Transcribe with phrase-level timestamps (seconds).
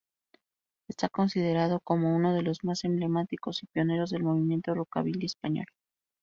[0.89, 5.67] Está considerado como uno de los más emblemáticos y pioneros del movimiento rockabilly español.